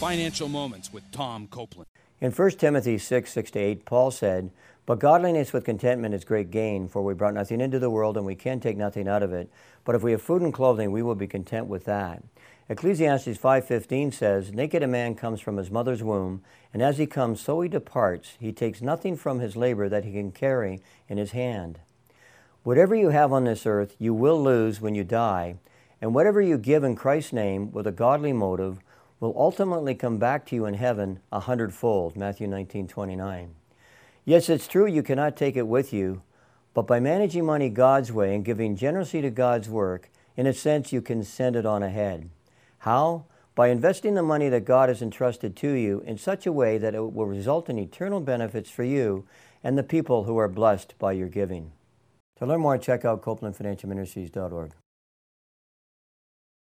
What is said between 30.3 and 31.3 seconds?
to you in heaven